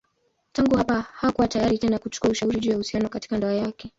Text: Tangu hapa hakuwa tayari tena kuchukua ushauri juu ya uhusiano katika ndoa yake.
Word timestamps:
Tangu 0.51 0.77
hapa 0.77 1.01
hakuwa 1.13 1.47
tayari 1.47 1.77
tena 1.77 1.99
kuchukua 1.99 2.29
ushauri 2.29 2.59
juu 2.59 2.69
ya 2.69 2.75
uhusiano 2.75 3.09
katika 3.09 3.37
ndoa 3.37 3.53
yake. 3.53 3.89